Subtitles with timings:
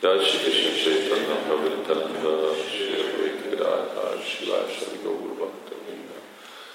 [0.00, 3.70] Jai Shri Krishna Chaitanya Prabhu Nityananda Shri Advaita
[4.22, 5.74] Shivaya Shri Gaur Bhakta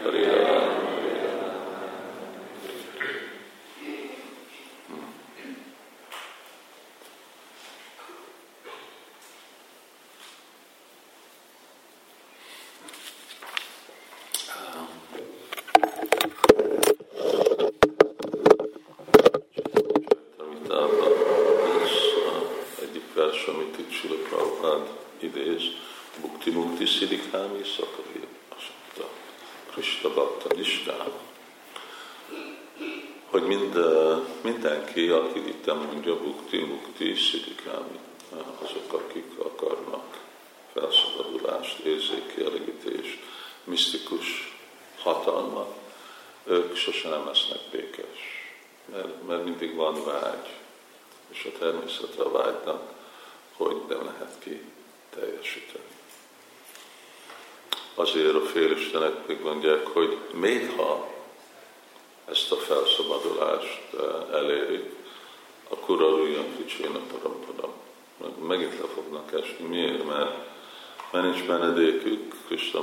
[0.03, 1.39] Hare Hare Rama Hare Rama
[20.37, 21.11] Tamitában
[21.81, 24.89] ez uh, egyik vers, amit itt Sula Prabhupád
[25.19, 25.61] idéz,
[26.21, 29.09] Bukti Mukti Siddhikámi Szakari Asakta,
[29.71, 31.11] Krishna Bhakta Nistám.
[33.25, 33.68] Hogy mind, uh,
[34.41, 37.99] mindenki, aki itt mondja Bukti Mukti Siddhikámi,
[38.31, 40.23] uh, azok, akik akarnak
[40.73, 43.19] felszabadulást, érzékielégítést,
[43.63, 44.57] misztikus
[45.01, 45.77] hatalmat,
[46.43, 48.39] ők sose nem lesznek békes
[48.91, 50.47] mert, mert mindig van vágy,
[51.29, 52.93] és a természete a vágynak,
[53.57, 54.61] hogy nem lehet ki
[55.09, 55.83] teljesíteni.
[57.95, 61.07] Azért a félistenek még mondják, hogy még ha
[62.31, 64.95] ezt a felszabadulást eh, elérik,
[65.69, 67.71] akkor aruljan ficsén a parampadam.
[68.47, 69.65] Megint le fognak esni.
[69.65, 70.05] Miért?
[70.05, 70.35] Mert,
[71.11, 72.79] mert nincs menedékük Krishna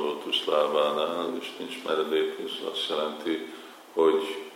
[0.46, 3.52] lábánál, és nincs menedékük, az azt jelenti,
[3.92, 4.46] hogy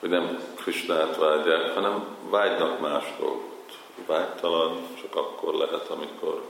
[0.00, 3.78] hogy nem Krishnát vágyják, hanem vágynak más dolgot.
[4.06, 6.42] Vágytalan csak akkor lehet, amikor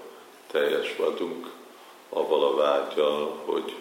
[0.51, 1.51] teljes vagyunk
[2.09, 3.75] avval a vágyal, hogy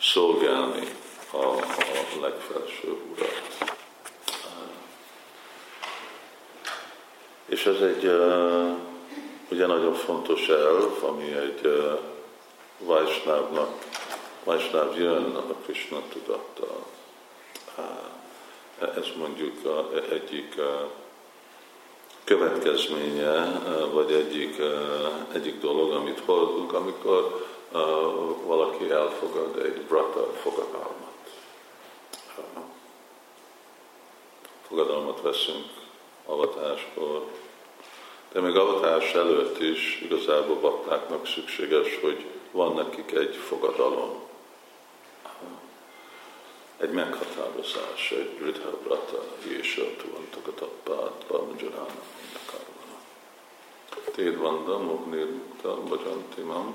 [0.00, 1.01] szolgálni
[1.32, 3.42] a, a legfelső urat.
[7.46, 8.76] És ez egy uh,
[9.50, 11.98] ugye nagyon fontos elv, ami egy uh,
[12.78, 13.84] Vajsnávnak,
[14.44, 16.86] Vajsnáv jön a Krishna tudattal.
[17.78, 20.60] Uh, ez mondjuk a, egyik
[22.24, 23.62] következménye,
[23.92, 24.56] vagy egyik,
[25.32, 27.46] egyik dolog, amit hallunk, amikor
[28.46, 31.11] valaki elfogad egy brata fogadalmat.
[34.72, 35.66] Fogadalmat veszünk
[36.26, 37.26] avatáskor,
[38.32, 44.22] de még avatás előtt is igazából baktáknak szükséges, hogy van nekik egy fogadalom
[46.76, 52.04] egy meghatározás, egy Ridha Brata, Jésa Tuantakat Appát, Parmajanának
[52.46, 52.98] Karvana.
[54.14, 56.74] Téd Vanda, Mugnir Mukta, Bajantimam,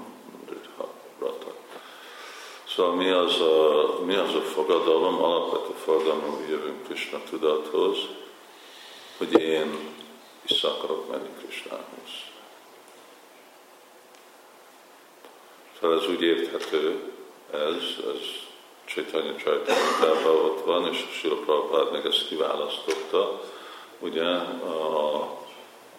[0.49, 1.53] Ridha Brata.
[2.77, 7.97] Szóval mi az, a, mi az a fogadalom, alapvető fogadalom, hogy jövünk Krishna tudathoz,
[9.17, 9.77] hogy én
[10.47, 12.09] vissza akarok menni Krishnához.
[15.79, 17.13] Szóval ez úgy érthető,
[17.51, 18.21] ez, ez
[18.85, 23.41] Csaitanya Csajtamintában ott van, és Sila Prabhupád meg ezt kiválasztotta.
[23.99, 25.21] Ugye a,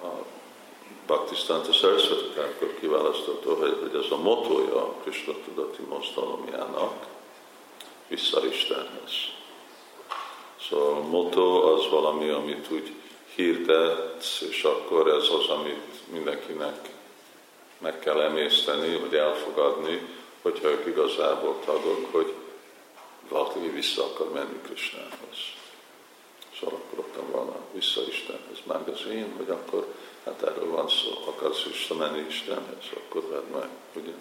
[0.03, 0.25] a
[1.07, 7.07] Bhaktisztánta Saraswati Thakur kiválasztotta, hogy, hogy ez a motója a Krishna tudati mozdalomjának
[8.09, 9.13] vissza Istenhez.
[10.69, 12.93] Szóval a motto az valami, amit úgy
[13.35, 16.91] hirdetsz, és akkor ez az, amit mindenkinek
[17.79, 20.01] meg kell emészteni, vagy elfogadni,
[20.43, 22.35] hogyha ők igazából tagok, hogy
[23.29, 25.39] valaki vissza akar menni Krisnához.
[26.61, 29.95] Szóval akkor ott van a Vissza Istenhez magazin, hogy akkor,
[30.29, 34.13] hát erről van szó, akarsz visszamenni Istenhez, akkor vedd meg, ugye?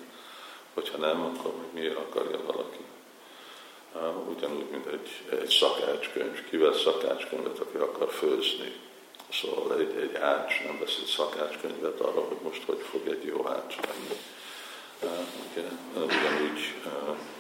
[0.73, 2.85] Hogyha nem, akkor még miért akarja valaki?
[4.35, 8.75] Ugyanúgy, mint egy, egy szakácskönyv, kivesz szakácskönyvet, aki akar főzni.
[9.31, 13.47] Szóval egy, egy ács nem vesz egy szakácskönyvet arra, hogy most hogy fog egy jó
[13.47, 14.19] ács lenni
[15.01, 16.73] ugye, ugyanúgy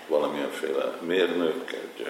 [0.07, 2.07] valamilyenféle mérnök, egy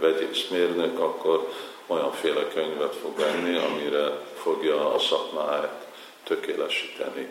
[0.00, 1.52] vegyészmérnök, akkor
[1.86, 5.86] olyanféle könyvet fog venni, amire fogja a szakmáját
[6.24, 7.28] tökélesíteni.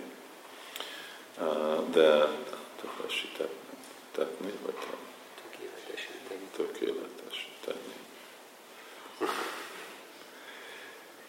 [1.91, 2.27] De
[2.81, 3.50] tökélesíteni,
[4.66, 4.75] vagy
[5.41, 6.47] Tökéletesíteni.
[6.55, 7.93] tökéletesíteni.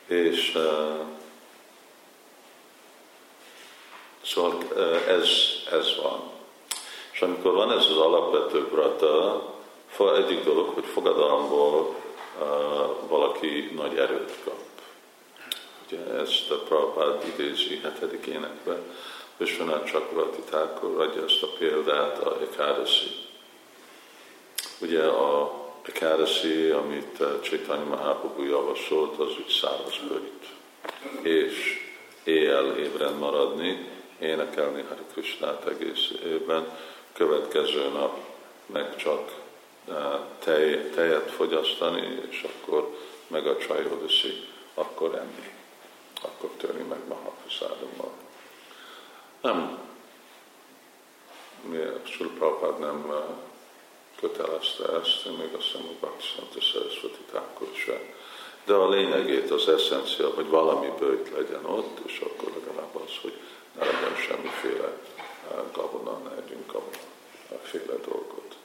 [0.06, 1.00] És uh,
[4.23, 4.58] Szóval
[5.08, 5.29] ez,
[5.70, 6.20] ez van.
[7.12, 9.43] És amikor van ez az alapvető brata,
[10.17, 11.94] egyik dolog, hogy fogadalomból
[12.38, 14.69] uh, valaki nagy erőt kap.
[15.90, 18.78] Ugye ezt a Prabhupád idézi hetedik énekbe,
[19.37, 23.10] Vishwanath Chakravarti Thakur adja ezt a példát a Ekadasi.
[24.81, 30.46] Ugye a Ekadasi, amit Chaitanya Mahaprabhu javasolt, az úgy száraz bőrít.
[31.22, 31.88] És
[32.25, 33.88] éjjel ébren maradni,
[34.19, 36.78] énekelni Hari Krishnát egész évben,
[37.12, 38.19] következő nap
[38.66, 39.34] meg csak
[40.38, 42.96] tej, tejet fogyasztani, és akkor
[43.26, 44.42] meg a Csajodoszi,
[44.75, 45.60] akkor enni.
[46.22, 48.11] Akkor törni meg Mahaprasádommal.
[49.40, 49.78] Nem,
[52.05, 53.12] Sula Prabhupád nem
[54.20, 57.19] kötelezte ezt, én még azt hiszem, hogy Bhakti Szanta Sarasvati.
[58.64, 63.40] De a lényegét, az eszencia, hogy valami bőjt legyen ott, és akkor legalább az, hogy
[63.78, 64.99] ne legyen semmiféle
[65.73, 66.73] gabona, ne együnk
[67.62, 68.56] féle dolgot.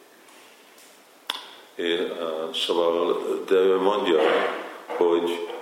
[1.75, 2.11] É,
[2.53, 4.19] szóval, de ő mondja,
[4.85, 5.54] hogy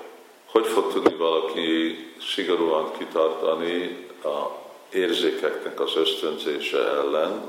[0.54, 1.98] hogy fog tudni valaki
[2.36, 4.62] szigorúan kitartani a
[4.92, 7.48] érzékeknek az ösztönzése ellen,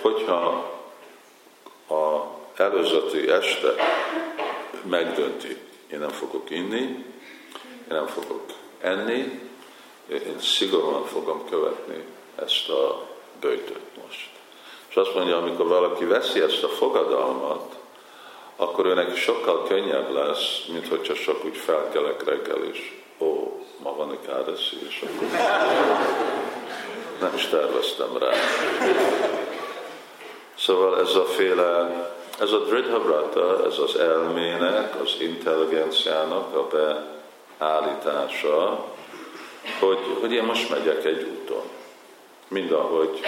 [0.00, 0.72] hogyha
[1.88, 2.24] a
[2.56, 3.74] előzeti este
[4.82, 5.56] megdönti,
[5.90, 7.04] én nem fogok inni, én
[7.88, 8.42] nem fogok
[8.80, 9.40] enni,
[10.08, 12.04] én szigorúan fogom követni
[12.34, 13.06] ezt a
[13.40, 14.30] bőjtöt most.
[14.88, 17.74] És azt mondja, amikor valaki veszi ezt a fogadalmat,
[18.56, 24.10] akkor őnek sokkal könnyebb lesz, mint hogyha csak úgy felkelek reggel, és ó, ma van
[24.10, 25.28] egy kádeszi, és akkor
[27.20, 28.32] nem is terveztem rá.
[30.54, 31.90] Szóval ez a féle,
[32.40, 36.66] ez a dridhabrata, ez az elmének, az intelligenciának a
[37.58, 38.84] beállítása,
[39.80, 41.62] hogy, hogy én most megyek egy úton.
[42.48, 43.20] Mind ahogy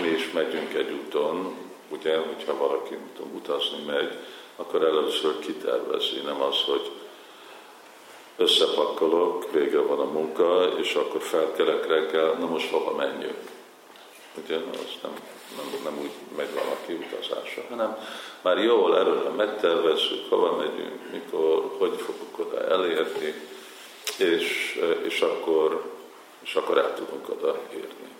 [0.00, 1.56] mi is megyünk egy úton,
[1.88, 4.18] ugye, hogyha valaki tudom, utazni megy,
[4.62, 6.90] akkor először kitervezi, nem az, hogy
[8.36, 13.50] összepakkolok, vége van a munka, és akkor felkelek reggel, na most hova menjünk.
[14.44, 15.12] Ugye, az nem,
[15.56, 17.96] nem, nem úgy megy valaki utazása, hanem
[18.42, 23.34] már jól előre megtervezzük, hova megyünk, mikor, hogy fogunk oda elérni,
[24.18, 25.92] és, és, akkor,
[26.42, 28.10] és akkor el tudunk oda érni.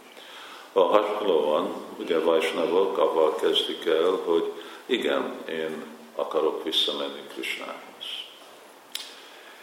[0.73, 4.53] A hasonlóan, ugye Vajsnavok avval kezdik el, hogy
[4.87, 5.85] igen, én
[6.17, 8.23] akarok visszamenni Krisnához.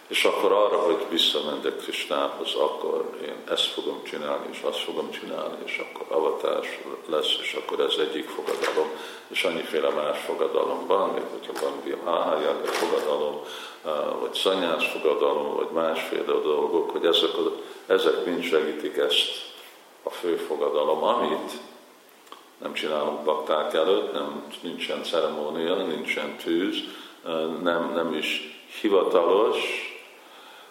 [0.09, 5.57] És akkor arra, hogy visszamennek Krisnához, akkor én ezt fogom csinálni, és azt fogom csinálni,
[5.65, 8.89] és akkor avatás lesz, és akkor ez egyik fogadalom,
[9.27, 13.41] és annyiféle más fogadalom van, még hogyha van Vihahájága fogadalom,
[14.19, 17.31] vagy szanyás fogadalom, vagy másféle dolgok, hogy ezek,
[17.87, 19.29] ezek mind segítik ezt
[20.03, 21.51] a fő fogadalom, amit
[22.61, 26.77] nem csinálunk bakták előtt, nem, nincsen ceremónia, nincsen tűz,
[27.61, 29.57] nem, nem is hivatalos,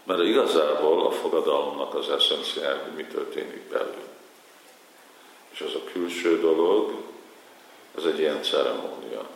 [0.04, 4.06] mert igazából a fogadalomnak az eszenciája, hogy mi történik belül.
[5.50, 6.92] És ez a külső dolog,
[7.96, 9.28] ez egy ilyen ceremónia.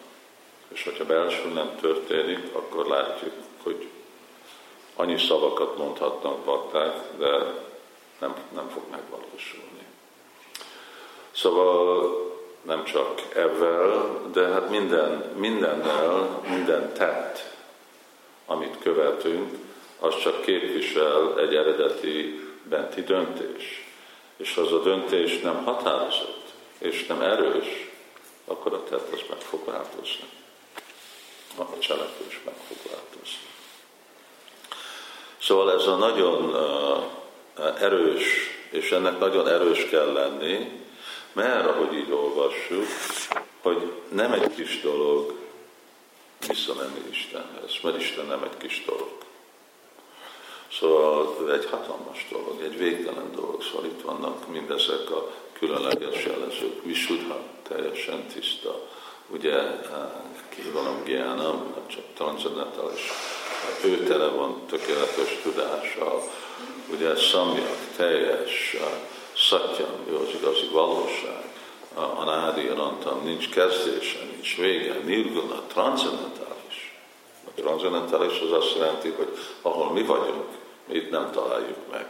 [0.69, 3.33] És hogyha belső nem történik, akkor látjuk,
[3.63, 3.89] hogy
[4.97, 7.31] annyi szavakat mondhatnak bakták, de
[8.21, 9.87] nem, nem fog megvalósulni.
[11.31, 12.32] Szóval
[12.63, 17.55] nem csak ebben, de hát minden, mindennel, minden tett,
[18.47, 19.59] amit követünk,
[19.99, 23.87] az csak képvisel egy eredeti benti döntés.
[24.37, 26.45] És ha az a döntés nem határozott,
[26.79, 27.91] és nem erős,
[28.45, 30.25] akkor a tett az meg fog változni.
[31.59, 33.51] A cselekvés meg fog változni.
[35.41, 36.57] Szóval ez a nagyon
[37.81, 38.25] erős,
[38.71, 40.82] és ennek nagyon erős kell lenni,
[41.33, 42.87] mert ahogy így olvassuk,
[43.63, 45.33] hogy nem egy kis dolog
[46.49, 49.11] visszamenni Istenhez, mert Isten nem egy kis dolog.
[50.79, 53.63] Szóval egy hatalmas dolog, egy végtelen dolog.
[53.63, 56.85] Szóval itt vannak mindezek a különleges jelezők.
[56.85, 58.89] Visudha, teljesen tiszta.
[59.29, 59.61] Ugye
[60.49, 63.11] kivalom Gyánam, csak transzendentális
[63.85, 66.23] ő tele van tökéletes tudással.
[66.93, 68.77] Ugye szamjak, teljes,
[69.37, 71.51] szatyam, ő az igazi valóság.
[71.95, 76.99] A nádi antam nincs kezdése, nincs vége, nirguna, transzendentális.
[77.45, 80.49] A transzendentális az azt jelenti, hogy ahol mi vagyunk,
[80.89, 82.07] mi itt nem találjuk meg.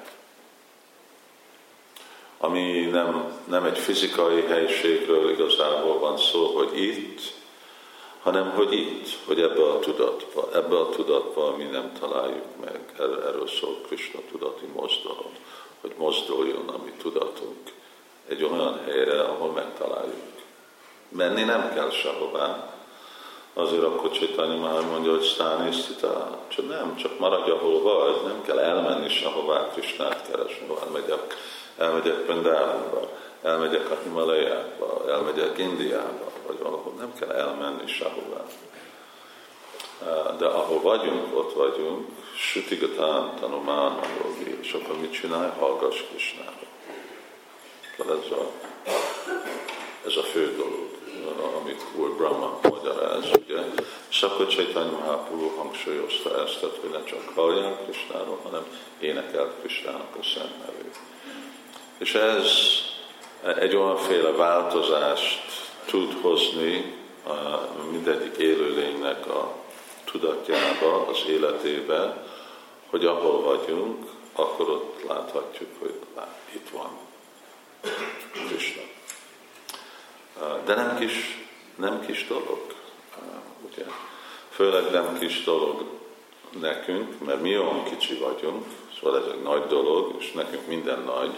[2.38, 7.20] Ami nem, nem egy fizikai helyiségről igazából van szó, hogy itt,
[8.22, 12.80] hanem hogy itt, hogy ebbe a tudatba, ebbe a tudatba mi nem találjuk meg.
[12.98, 15.32] Erről szól Krishna tudati mozdalom
[15.82, 17.72] hogy mozduljon a mi tudatunk
[18.28, 20.32] egy olyan helyre, ahol megtaláljuk.
[21.08, 22.72] Menni nem kell sehová,
[23.54, 28.58] azért akkor Csaitanya már mondja, hogy stánisztita, csak nem, csak maradj ahol vagy, nem kell
[28.58, 31.36] elmenni sehová Krisnát keresni, elmegyek,
[31.78, 33.08] elmegyek Pendálba,
[33.42, 38.44] elmegyek a Himalajába, elmegyek Indiába, vagy valahol, nem kell elmenni sehová.
[40.38, 45.50] De ahol vagyunk, ott vagyunk, Sütigatán tanulmán jogi, és akkor mit csinálj?
[45.58, 46.60] Hallgass Krisnára.
[47.98, 48.50] Ez a,
[50.06, 50.88] ez a fő dolog,
[51.36, 53.60] ami amit Úr Brahma magyaráz, ugye?
[54.10, 58.66] És akkor Chaitanya Mahaprabhu hangsúlyozta ezt, hogy ne csak hallják Krisnáról, hanem
[59.00, 60.98] énekelt Krisnának a szent nevét.
[61.98, 62.46] És ez
[63.58, 65.40] egy olyanféle változást
[65.86, 66.94] tud hozni
[67.90, 69.61] mindegyik élőlénynek a
[70.12, 72.26] tudatjába, az életébe,
[72.90, 76.98] hogy ahol vagyunk, akkor ott láthatjuk, hogy lát, itt van
[78.46, 78.82] Krishna.
[80.64, 82.74] De nem kis, nem kis dolog,
[83.70, 83.84] ugye?
[84.50, 85.84] Főleg nem kis dolog
[86.60, 88.66] nekünk, mert mi olyan kicsi vagyunk,
[89.00, 91.34] szóval ez egy nagy dolog, és nekünk minden nagy,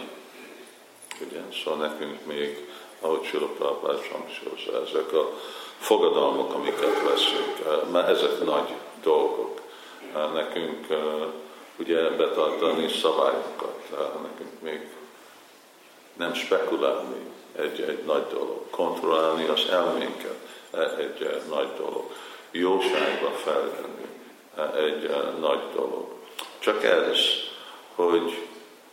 [1.27, 1.41] ugye?
[1.63, 2.69] Szóval nekünk még,
[3.01, 5.29] ahogy Prabhupád hangsúlyozza, ezek a
[5.79, 8.73] fogadalmak, amiket veszünk, mert ezek nagy
[9.03, 9.61] dolgok.
[10.33, 10.87] Nekünk
[11.79, 13.79] ugye betartani szabályokat,
[14.21, 14.89] nekünk még
[16.13, 20.35] nem spekulálni egy, egy nagy dolog, kontrollálni az elménket
[20.97, 22.11] egy nagy dolog,
[22.51, 24.05] jóságba felvenni
[24.75, 25.09] egy
[25.39, 26.07] nagy dolog.
[26.59, 27.17] Csak ez,
[27.95, 28.47] hogy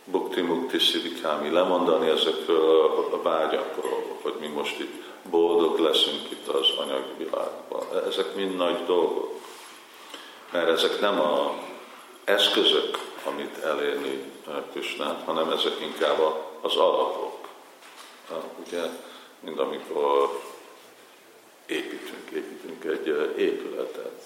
[0.05, 6.67] bukti mukti szivikámi, lemondani ezekről a vágyakról, hogy mi most itt boldog leszünk itt az
[6.77, 7.83] anyagi világban.
[8.07, 9.39] Ezek mind nagy dolgok.
[10.51, 11.53] Mert ezek nem a
[12.23, 14.31] eszközök, amit elérni
[14.71, 16.19] Krisnát, hanem ezek inkább
[16.61, 17.47] az alapok.
[18.65, 18.81] Ugye,
[19.39, 20.41] mint amikor
[21.65, 24.23] építünk, építünk egy épületet.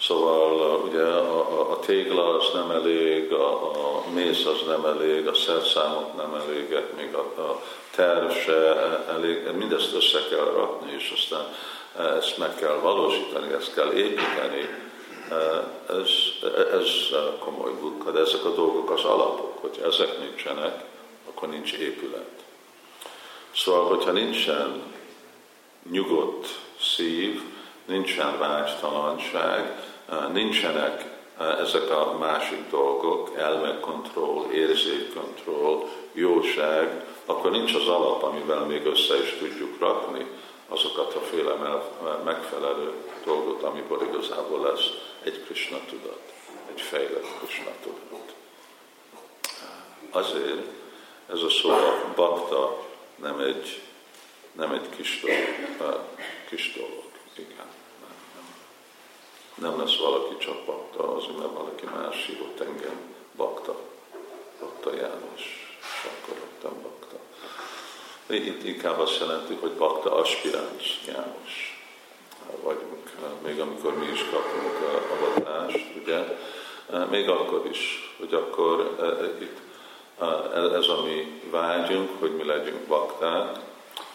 [0.00, 5.26] Szóval ugye a, a, a tégla az nem elég, a, a mész az nem elég,
[5.26, 7.62] a szerszámok nem elégek, még a, a
[7.94, 8.76] terv se
[9.08, 11.46] elég, mindezt össze kell rakni, és aztán
[12.16, 14.68] ezt meg kell valósítani, ezt kell építeni.
[15.88, 16.10] Ez,
[16.72, 16.90] ez
[17.38, 20.84] komoly munka, de ezek a dolgok az alapok, hogy ezek nincsenek,
[21.28, 22.42] akkor nincs épület.
[23.54, 24.82] Szóval, hogyha nincsen
[25.90, 26.46] nyugodt
[26.80, 27.42] szív,
[27.84, 29.87] nincsen vágytalanság,
[30.32, 31.04] nincsenek
[31.38, 39.36] ezek a másik dolgok, elmekontroll, érzékkontroll, jóság, akkor nincs az alap, amivel még össze is
[39.38, 40.26] tudjuk rakni
[40.68, 41.54] azokat a féle
[42.24, 42.92] megfelelő
[43.24, 44.90] dolgot, amiből igazából lesz
[45.22, 46.32] egy Krishna tudat,
[46.74, 48.34] egy fejlett Krishna tudat.
[50.10, 50.66] Azért
[51.30, 52.82] ez a szó a bakta
[53.16, 53.82] nem egy,
[54.52, 56.04] nem egy kis dolog,
[56.48, 57.66] kis dolog, igen.
[59.60, 63.76] Nem, lesz valaki csak bakta, azért mert valaki más hívott engem bakta,
[64.60, 67.16] bakta János, és akkor lettem bakta.
[68.34, 71.82] Itt inkább azt jelenti, hogy bakta aspiráns János
[72.62, 73.10] vagyunk,
[73.44, 76.38] még amikor mi is kapunk avatást, ugye,
[77.10, 78.96] még akkor is, hogy akkor
[79.40, 79.58] itt
[80.76, 83.58] ez a mi vágyunk, hogy mi legyünk bakták.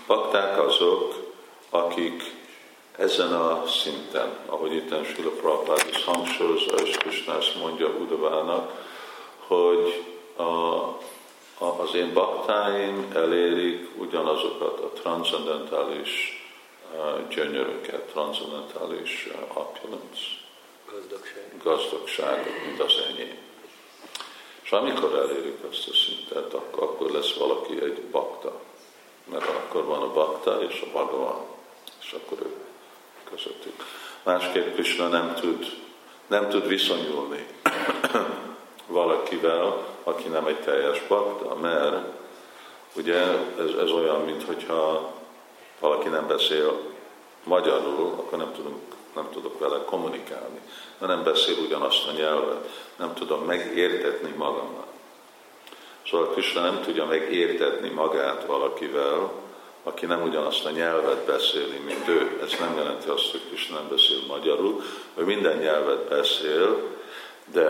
[0.08, 1.14] Bakták azok,
[1.70, 2.33] akik
[2.98, 8.72] ezen a szinten, ahogy itt Sula Prabhupád is hangsúlyozza, és Krishna ezt mondja Udavának,
[9.48, 10.04] hogy
[10.36, 10.44] a,
[11.58, 16.42] a, az én baktáim elérik ugyanazokat a transzendentális
[16.96, 20.22] uh, gyönyöröket, transzendentális opulence,
[20.92, 21.62] gazdagság.
[21.64, 23.38] gazdagságot, mint az enyém.
[24.64, 28.60] És amikor elérik azt a szintet, akkor, akkor lesz valaki egy bakta.
[29.26, 31.46] Mert akkor van a bakta és a bhagavan,
[32.02, 32.63] és akkor ő
[33.36, 33.86] közöttük.
[34.24, 35.66] Másképp Krishna nem tud,
[36.28, 37.46] nem tud viszonyulni
[38.88, 41.96] valakivel, aki nem egy teljes bakta, mert
[42.96, 43.20] ugye
[43.60, 45.14] ez, ez olyan, mintha
[45.80, 46.80] valaki nem beszél
[47.44, 48.82] magyarul, akkor nem tudunk
[49.16, 50.60] nem tudok vele kommunikálni,
[50.98, 54.88] mert nem beszél ugyanazt a nyelvet, nem tudom megértetni magamat.
[56.10, 59.32] Szóval Krishna nem tudja megértetni magát valakivel,
[59.84, 62.40] aki nem ugyanazt a nyelvet beszéli, mint ő.
[62.44, 64.84] Ez nem jelenti azt, hogy Krishna nem beszél magyarul,
[65.16, 66.92] ő minden nyelvet beszél,
[67.52, 67.68] de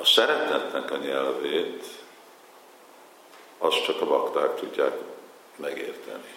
[0.00, 1.84] a szeretetnek a nyelvét
[3.58, 4.98] azt csak a bakták tudják
[5.56, 6.34] megérteni.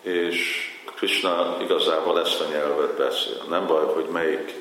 [0.00, 3.42] És Krishna igazából ezt a nyelvet beszél.
[3.48, 4.54] Nem baj, hogy melyik,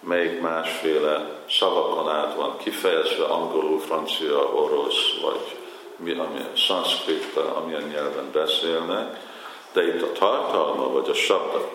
[0.00, 5.59] melyik másféle szavakon át van kifejezve, angolul, francia, orosz, vagy
[6.02, 9.28] mi, amilyen szanszkrit, amilyen nyelven beszélnek,
[9.72, 11.68] de itt a tartalma, vagy a sabda,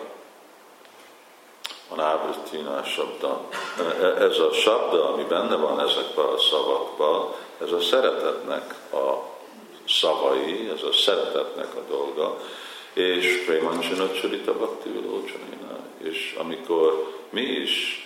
[1.88, 3.48] a nábritina sabda,
[4.18, 9.34] ez a sabda, ami benne van ezekben a szavakban, ez a szeretetnek a
[9.88, 12.38] szavai, ez a szeretetnek a dolga,
[12.92, 18.05] és Premanjana Charita Bhakti Vilocsanina, és amikor mi is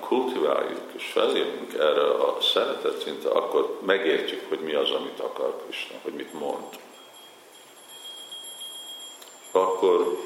[0.00, 5.96] kultiváljuk és feljövünk erre a szeretet szinte, akkor megértjük, hogy mi az, amit akar Krishna,
[6.02, 6.64] hogy mit mond.
[9.52, 10.18] Akkor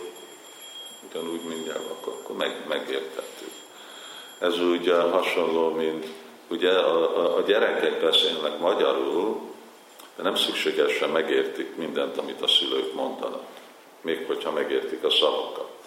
[1.09, 3.53] ugyanúgy mindjárt, akkor, akkor meg, megértettük.
[4.39, 6.07] Ez ugye hasonló, mint
[6.49, 9.41] ugye a, a, a gyerekek beszélnek magyarul,
[10.17, 13.47] de nem szükségesen megértik mindent, amit a szülők mondanak.
[14.01, 15.82] Még hogyha megértik a szavakat.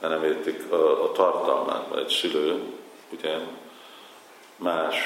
[0.00, 2.62] Mert értik a, a tartalmát, mert egy szülő
[3.12, 3.38] ugye
[4.56, 4.96] más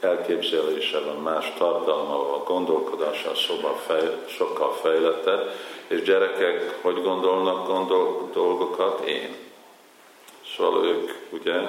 [0.00, 5.50] elképzelése van, más tartalma, a gondolkodása szóval fej, sokkal fejlettebb,
[5.86, 9.06] és gyerekek hogy gondolnak gondol, dolgokat?
[9.06, 9.36] Én.
[10.56, 11.60] Szóval ők ugye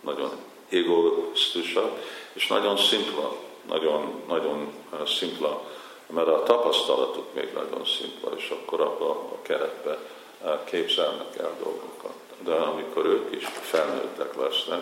[0.00, 0.30] nagyon
[0.68, 1.90] egoisztusak,
[2.32, 3.36] és nagyon szimpla,
[3.68, 4.72] nagyon, nagyon
[5.06, 5.62] szimpla,
[6.06, 9.98] mert a tapasztalatuk még nagyon szimpla, és akkor abba a keretbe
[10.64, 12.14] képzelnek el dolgokat.
[12.38, 14.80] De amikor ők is felnőttek lesznek,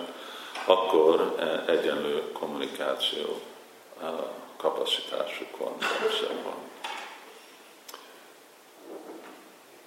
[0.64, 3.40] akkor eh, egyenlő kommunikáció
[4.56, 5.76] kapacitásuk van,
[6.44, 6.54] van.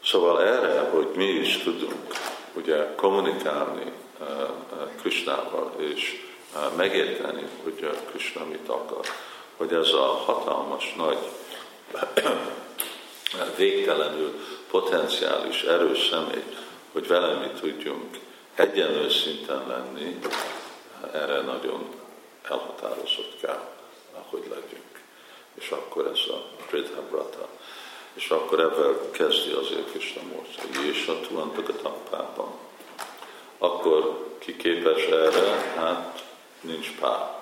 [0.03, 2.13] Szóval erre, hogy mi is tudunk
[2.53, 3.91] ugye kommunikálni
[5.01, 6.25] Krisnával, és
[6.75, 9.05] megérteni, hogy Krishna mit akar,
[9.57, 11.17] hogy ez a hatalmas, nagy,
[13.57, 16.43] végtelenül potenciális, erős személy,
[16.91, 18.19] hogy vele mi tudjunk
[18.55, 20.19] egyenlő szinten lenni,
[21.11, 21.89] erre nagyon
[22.49, 23.67] elhatározott kell,
[24.29, 25.03] hogy legyünk.
[25.53, 27.47] És akkor ez a Bridha Brata.
[28.13, 30.87] És akkor ebben kezdi azért Krishna Murti.
[30.89, 32.51] És a Tuantagatampában.
[33.57, 35.73] Akkor ki képes erre?
[35.75, 36.23] Hát
[36.61, 37.33] nincs pár.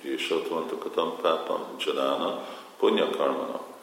[0.00, 3.73] És ott vannak a tampában, Jadána, punyakarmana.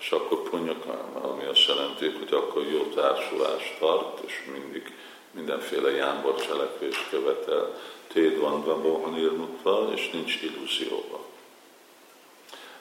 [0.00, 4.94] És akkor punyakarma, ami azt jelenti, hogy akkor jó társulást tart, és mindig
[5.30, 7.80] mindenféle jámbor cselekvés követel,
[8.12, 11.20] téd van Mohanirmutva, és nincs illúzióba.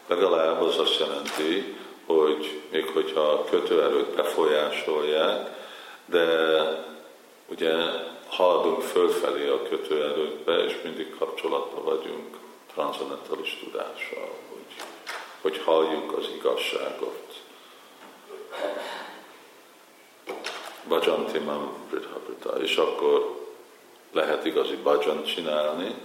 [0.08, 5.58] Legalább az azt jelenti, hogy még hogyha a kötőerők befolyásolják,
[6.06, 6.26] de
[7.50, 7.76] ugye
[8.28, 12.38] haladunk fölfelé a kötőerőkbe, és mindig kapcsolatban vagyunk
[12.74, 14.30] transzendentális tudással,
[15.42, 17.42] hogy, halljuk az igazságot.
[20.88, 23.48] Bhajantimam Bridhabrita, és akkor
[24.12, 25.96] lehet igazi bhajan csinálni,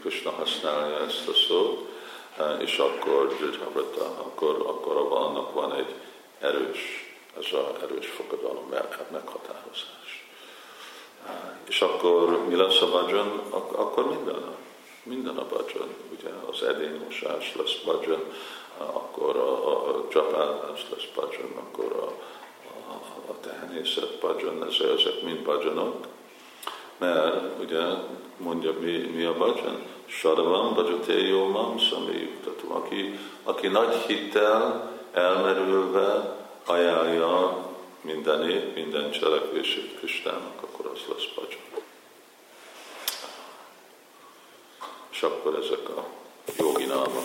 [0.00, 1.88] Krishna használja ezt a szót,
[2.58, 5.94] és akkor Bridhabrita, akkor, akkor annak van egy
[6.38, 8.68] erős, ez az erős fogadalom
[9.10, 10.28] meghatározás.
[11.68, 13.42] És akkor mi lesz a bhajan?
[13.50, 14.56] Ak- akkor minden a,
[15.04, 15.88] minden a bhajan.
[16.18, 18.22] Ugye az edénymosás lesz bhajan,
[18.78, 22.12] akkor a, a, japálás lesz bhajan, akkor a,
[22.90, 26.06] a, a tehenészet bhajan, ezek, ezek mind bhajanok.
[26.98, 27.82] Mert ugye
[28.36, 29.82] mondja, mi, mi a bhajan?
[30.06, 32.72] Sadavam, bhajate yomam, samiyuktatu.
[32.72, 37.66] Aki, aki nagy hittel, elmerülve ajánlja
[38.00, 41.83] mindenét, minden cselekvését Kristának, akkor az lesz bhajan.
[45.14, 46.06] És akkor ezek a
[46.58, 47.24] jogi námak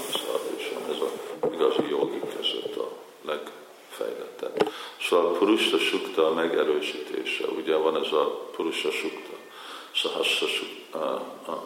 [0.58, 1.12] és ez a
[1.54, 4.72] igazi jogi között a legfejlettebb.
[5.02, 9.38] Szóval a Purusta Sukta a megerősítése, ugye van ez a Purusta Sukta,
[9.92, 11.00] Sahasra Sukta,
[11.46, 11.64] a, a,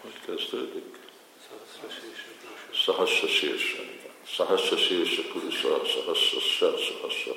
[0.00, 0.98] hogy kezdődik?
[2.70, 3.82] Sahasra Sirsa.
[4.26, 6.40] Sahasra Sirsa Purusa, Sahasra
[6.78, 7.34] Sahasra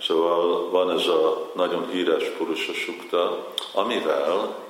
[0.00, 4.64] Szóval van ez a nagyon híres Purusa Sukta, amivel,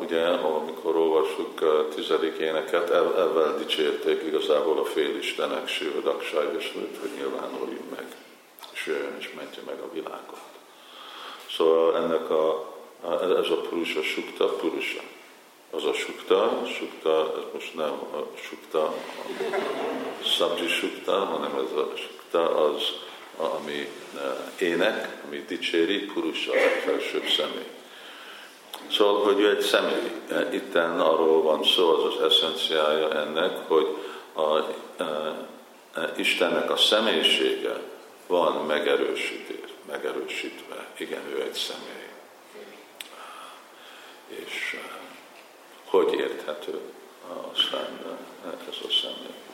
[0.00, 6.98] ugye, amikor olvassuk a tizedik éneket, ezzel dicsérték igazából a félistenek, Sőd, Aksaj és Lőt,
[7.00, 8.06] hogy nyilvánuljunk meg,
[8.72, 10.40] és jöjjön és mentje meg a világot.
[11.50, 12.74] Szóval ennek a,
[13.38, 15.00] ez a Purusa Sukta, Purusa
[15.76, 21.92] az a sukta, sukta, ez most nem a sukta, a szabzsi sukta, hanem ez a
[21.96, 22.82] sukta az,
[23.36, 27.70] ami e, ének, ami dicséri, purusa, a legfelsőbb személy.
[28.90, 30.10] Szóval, hogy ő egy személy.
[30.28, 33.96] E, itten arról van szó, az az eszenciája ennek, hogy
[34.32, 34.58] a,
[35.02, 37.80] e, Istennek a személyisége
[38.26, 40.86] van megerősítés, megerősítve.
[40.96, 42.08] Igen, ő egy személy.
[44.28, 44.76] És
[45.84, 46.80] hogy érthető
[47.52, 48.18] aztán
[48.68, 49.53] ez a személy.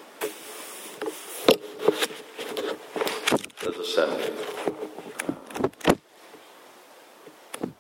[3.67, 4.33] Ez a személy.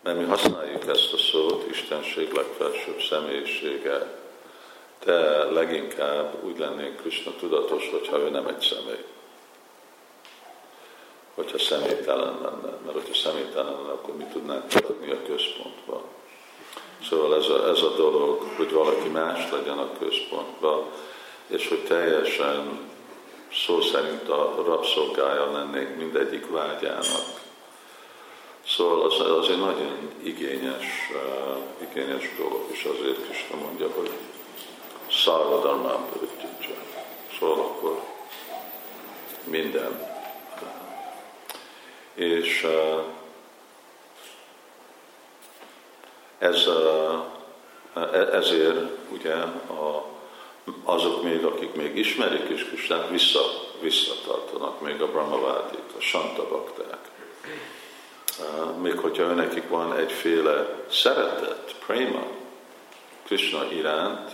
[0.02, 4.18] Mert mi használjuk ezt a szót, Istenség legfelsőbb személyisége,
[5.04, 9.04] de leginkább úgy lennénk Krishna tudatos, hogyha ő nem egy személy.
[11.34, 16.02] Hogyha személytelen lenne, mert hogyha személytelen lenne, akkor mi tudnánk maradni a központban.
[17.08, 20.84] Szóval ez a, ez a dolog, hogy valaki más legyen a központban,
[21.46, 22.88] és hogy teljesen
[23.52, 27.40] szó szerint a rabszolgája lennék mindegyik vágyának.
[28.66, 34.10] Szóval az, az egy nagyon igényes, uh, igényes dolog, és azért Krishna mondja, hogy
[35.10, 36.76] szarvadalmán pöröttjük
[37.38, 38.02] Szóval akkor
[39.44, 40.08] minden.
[42.14, 43.02] És uh,
[46.38, 48.78] ez, uh, ezért
[49.12, 49.99] ugye a
[50.90, 53.40] azok még, akik még ismerik is Krisnát, vissza,
[53.81, 56.68] visszatartanak még a Brahmavádit, a Santa
[58.81, 62.26] Még hogyha nekik van egyféle szeretet, prema,
[63.24, 64.31] Krishna iránt,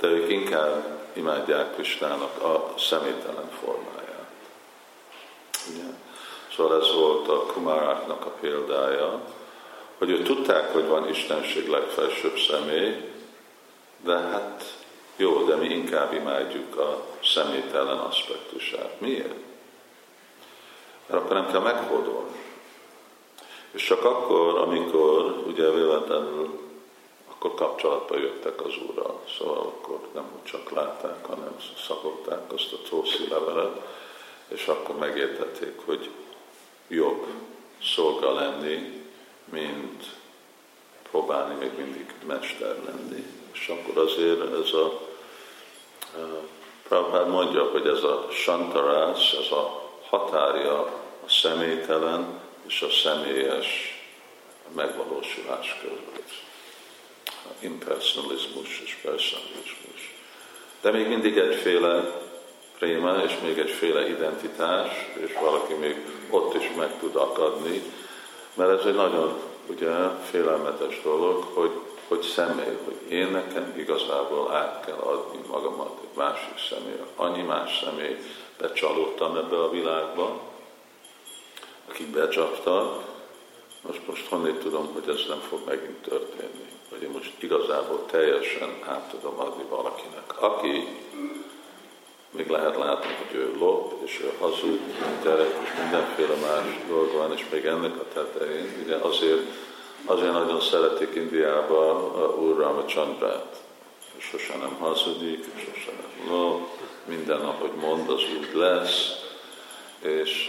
[0.00, 4.30] de ők inkább imádják Krishnának a személytelen formáját.
[5.70, 5.84] Ugye?
[6.56, 9.20] Szóval ez volt a kumáráknak a példája,
[9.98, 12.94] hogy ők tudták, hogy van Istenség legfelsőbb személy,
[14.04, 14.75] de hát
[15.16, 19.00] jó, de mi inkább imádjuk a személytelen aspektusát.
[19.00, 19.34] Miért?
[21.06, 22.44] Mert akkor nem kell meghódolni.
[23.70, 26.66] És csak akkor, amikor ugye véletlenül
[27.28, 29.20] akkor kapcsolatba jöttek az Úrral.
[29.38, 33.80] Szóval akkor nem csak látták, hanem szagolták azt a tószi levelet,
[34.48, 36.10] és akkor megértették, hogy
[36.88, 37.26] jobb
[37.82, 39.02] szolga lenni,
[39.44, 40.04] mint
[41.10, 43.24] próbálni még mindig mester lenni.
[43.60, 45.00] És akkor azért ez a
[46.88, 50.80] Prabhupád mondja, hogy ez a santarás, ez a határja
[51.26, 54.00] a személytelen és a személyes
[54.74, 56.30] megvalósulás között.
[57.58, 60.14] Impersonalizmus és personalizmus.
[60.80, 62.24] De még mindig egyféle
[62.78, 64.90] préma és még egyféle identitás,
[65.26, 65.96] és valaki még
[66.30, 67.82] ott is meg tud akadni,
[68.54, 69.90] mert ez egy nagyon ugye,
[70.30, 71.70] félelmetes dolog, hogy
[72.08, 77.82] hogy személy, hogy én nekem igazából át kell adni magamat egy másik személy, annyi más
[77.84, 78.16] személy
[78.58, 80.40] becsalódtam ebbe a világba,
[81.88, 83.04] akik becsaptak,
[83.86, 88.78] most, most honnét tudom, hogy ez nem fog megint történni, hogy én most igazából teljesen
[88.88, 90.88] át tudom adni valakinek, aki
[92.30, 94.80] még lehet látni, hogy ő lop, és ő hazud,
[95.22, 99.42] gyerek, és mindenféle más dolog van, és még ennek a tetején, ugye azért
[100.08, 102.00] Azért nagyon szeretik Indiába
[102.38, 103.62] Úr Chandrát.
[104.18, 106.68] Sose nem hazudik, sose nem lop,
[107.04, 109.24] minden, ahogy mond, az úgy lesz,
[109.98, 110.48] és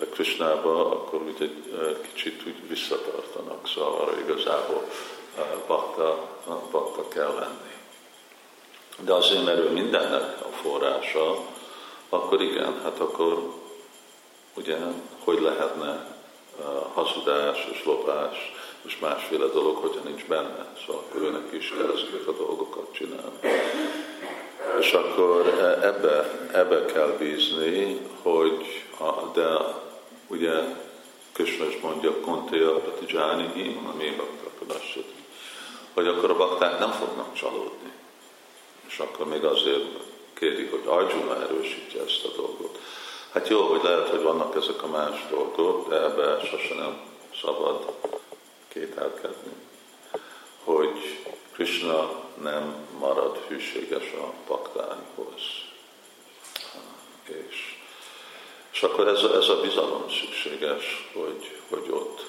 [0.00, 4.88] a Krishnába akkor úgy egy kicsit úgy visszatartanak, szóval arra igazából
[5.66, 6.28] bakta,
[6.70, 7.74] bakta kell lenni.
[8.98, 11.36] De azért, mert ő mindennek a forrása,
[12.08, 13.52] akkor igen, hát akkor
[14.54, 14.76] ugye,
[15.24, 16.18] hogy lehetne
[17.04, 20.66] hazudás és lopás és másféle dolog, hogyha nincs benne.
[20.86, 23.38] Szóval akkor őnek is kell ezeket a dolgokat csinálni.
[24.80, 29.48] És akkor e, ebbe, ebbe kell bízni, hogy a, de
[30.26, 30.52] ugye
[31.32, 34.16] Krishna is mondja, Kontéja Pratijani, ami
[35.94, 37.92] hogy akkor a bakták nem fognak csalódni.
[38.88, 39.84] És akkor még azért
[40.34, 42.78] kéri, hogy Arjuna erősítje ezt a dolgot.
[43.32, 47.00] Hát jó, hogy lehet, hogy vannak ezek a más dolgok, de ebbe sosem nem
[47.42, 47.92] szabad
[48.68, 49.52] kételkedni,
[50.64, 51.18] hogy
[51.52, 52.10] Krishna
[52.42, 55.42] nem marad hűséges a baktáihoz.
[57.24, 57.76] És,
[58.72, 62.26] és akkor ez, ez a bizalom szükséges, hogy, hogy ott,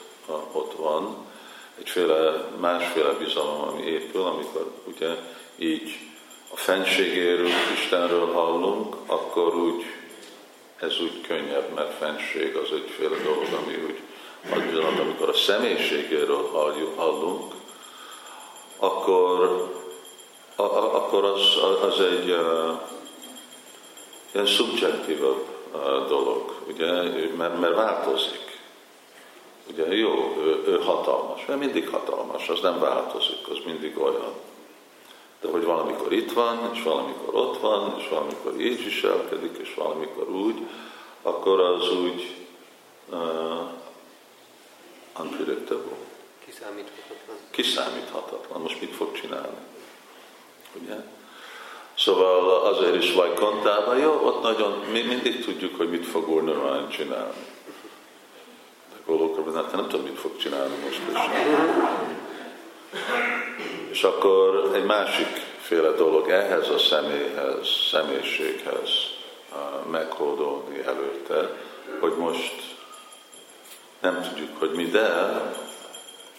[0.51, 1.29] ott van.
[1.77, 5.15] Egyféle másféle bizalom, ami épül, amikor ugye
[5.57, 5.99] így
[6.53, 9.83] a fenségéről, Istenről hallunk, akkor úgy
[10.81, 13.99] ez úgy könnyebb, mert fenség az egyféle dolog, ami úgy
[14.69, 16.49] pillanat, amikor a személyiségéről
[16.95, 17.53] hallunk,
[18.77, 19.69] akkor,
[20.55, 21.41] a, a, akkor az,
[21.81, 22.27] az egy
[24.31, 25.45] ilyen szubjektívabb
[26.07, 26.91] dolog, ugye,
[27.37, 28.59] mert, mert változik.
[29.71, 34.33] Ugye jó, ő, ő hatalmas, mert mindig hatalmas, az nem változik, az mindig olyan
[35.41, 40.29] de hogy valamikor itt van, és valamikor ott van, és valamikor így viselkedik, és valamikor
[40.29, 40.67] úgy,
[41.21, 42.35] akkor az úgy
[43.09, 43.19] uh,
[45.19, 45.97] unpredictable.
[46.45, 47.35] Kiszámíthatatlan.
[47.51, 48.61] Kiszámíthatatlan.
[48.61, 49.57] Most mit fog csinálni?
[50.81, 50.95] Ugye?
[51.97, 56.43] Szóval azért is vagy kontában, jó, ott nagyon, mi mindig tudjuk, hogy mit fog Úr
[56.43, 57.45] Narayan csinálni.
[58.95, 61.17] De hát nem tudom, mit fog csinálni most is.
[63.89, 65.27] És akkor egy másik
[65.61, 68.89] féle dolog ehhez a személyhez, személyiséghez
[69.89, 71.49] meghódolni előtte,
[71.99, 72.53] hogy most
[73.99, 75.31] nem tudjuk, hogy mi, de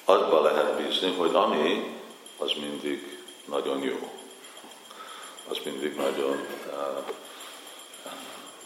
[0.05, 2.01] abba lehet bízni, hogy ami,
[2.39, 4.11] az mindig nagyon jó.
[5.49, 6.47] Az mindig nagyon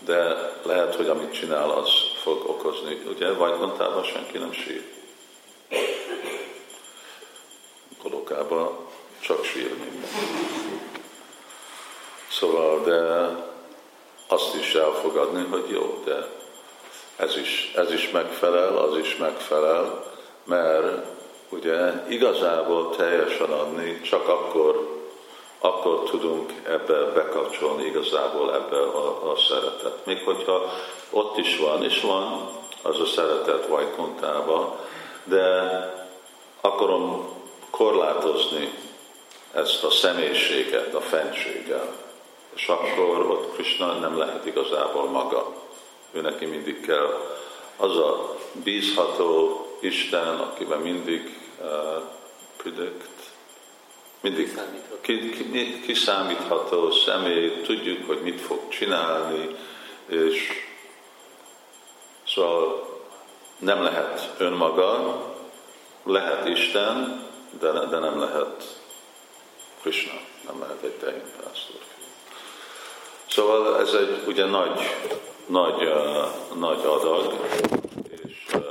[0.07, 1.91] de lehet, hogy amit csinál, az
[2.23, 3.03] fog okozni.
[3.09, 4.85] Ugye Vajkontában senki nem sír.
[8.03, 8.79] Golokában
[9.21, 9.91] csak sírni.
[12.31, 13.29] Szóval, de
[14.37, 16.29] azt is elfogadni, hogy jó, de
[17.17, 20.05] ez is, ez is megfelel, az is megfelel,
[20.45, 21.07] mert
[21.49, 25.01] ugye igazából teljesen adni csak akkor,
[25.59, 30.07] akkor tudunk ebbe bekapcsolni igazából ebbe a, a szeretet.
[30.07, 30.73] Még hogyha
[31.11, 32.49] ott is van, és van
[32.83, 34.81] az a szeretet Vajkontába,
[35.25, 35.51] de
[36.61, 37.29] akarom
[37.71, 38.73] korlátozni
[39.53, 42.06] ezt a személyiséget a fenséggel.
[42.57, 45.55] És akkor ott Krishna nem lehet igazából maga.
[46.13, 47.37] Ő neki mindig kell
[47.77, 52.03] az a bízható Isten, akiben mindig uh,
[52.57, 53.31] predict,
[54.21, 59.57] mindig kiszámítható személy, tudjuk, hogy mit fog csinálni,
[60.07, 60.49] és
[62.27, 62.89] szóval
[63.59, 65.21] nem lehet önmaga,
[66.05, 67.25] lehet Isten,
[67.61, 68.81] de, de nem lehet
[69.81, 71.96] Krishna, nem lehet egy tehén pásztor.
[73.37, 74.81] Szóval ez egy ugye nagy,
[75.47, 77.33] nagy, uh, nagy adag,
[78.25, 78.65] és uh,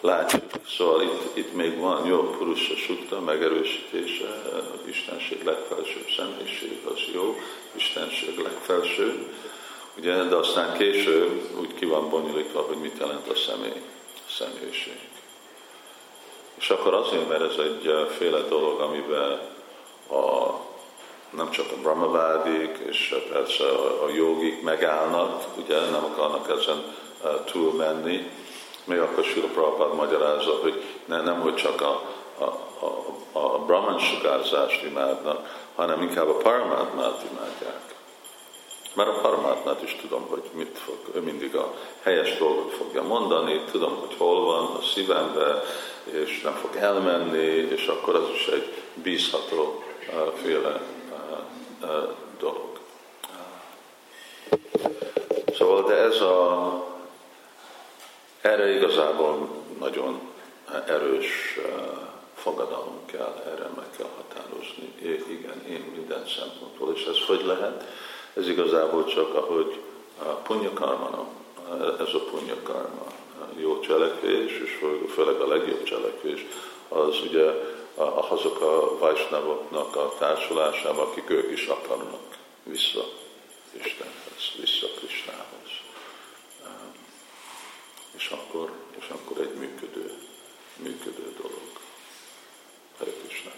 [0.00, 4.42] látjuk, szóval itt, itt még van jó Purusa Sutta megerősítése,
[4.84, 7.36] Istenség legfelsőbb személyiség, az jó,
[7.72, 9.32] Istenség legfelsőbb,
[9.98, 13.82] ugye, de aztán később úgy ki van bonyolítva, hogy mit jelent a személy,
[14.14, 15.00] a személyiség.
[16.54, 19.40] És akkor azért, mert ez egy féle dolog, amiben
[20.08, 20.68] a,
[21.30, 26.84] nem csak a brahmavádik, és persze a, a jogik megállnak, ugye nem akarnak ezen
[27.44, 28.30] túlmenni,
[28.84, 32.02] még akkor Sula Prabhupád magyarázza, hogy ne, nem, hogy csak a,
[32.38, 32.44] a,
[33.34, 37.94] a, a brahman sugárzást imádnak, hanem inkább a paramátmát imádják.
[38.94, 43.60] Mert a paramátmát is tudom, hogy mit fog, ő mindig a helyes dolgot fogja mondani,
[43.70, 45.62] tudom, hogy hol van a szívembe,
[46.04, 50.80] és nem fog elmenni, és akkor az is egy bízható uh, féle
[52.38, 52.78] dolog.
[55.54, 56.86] Szóval, de ez a,
[58.40, 60.20] erre igazából nagyon
[60.86, 61.58] erős
[62.34, 64.92] fogadalom kell, erre meg kell határozni.
[65.02, 66.94] É, igen, én minden szempontból.
[66.94, 67.84] És ez hogy lehet?
[68.34, 69.80] Ez igazából csak, ahogy
[70.18, 71.28] a punyakarma,
[71.98, 73.06] ez a punyakarma,
[73.56, 76.46] jó cselekvés, és főleg a legjobb cselekvés,
[76.88, 77.50] az ugye
[77.94, 83.04] azok a vajsnavoknak a társulásában, akik ők is akarnak vissza
[83.72, 85.70] Istenhez, vissza Krisnához.
[88.16, 90.12] És akkor, és akkor egy működő,
[90.76, 91.70] működő dolog.
[92.98, 93.50] Hare Krishna.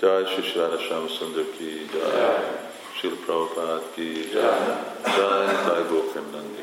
[0.00, 4.42] Jai Shri Shri Sundar ki, Jai Shri Prabhupada ki, Jai
[5.04, 6.60] Jai Jai Gokrim Nandi